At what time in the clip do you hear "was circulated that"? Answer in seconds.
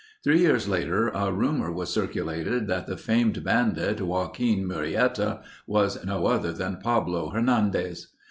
1.71-2.87